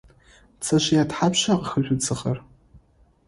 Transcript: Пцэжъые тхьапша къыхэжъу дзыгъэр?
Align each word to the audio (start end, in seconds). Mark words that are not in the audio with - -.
Пцэжъые 0.59 1.03
тхьапша 1.09 1.53
къыхэжъу 1.59 1.97
дзыгъэр? 1.99 2.37